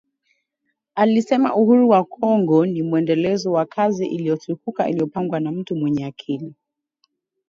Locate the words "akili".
6.05-6.55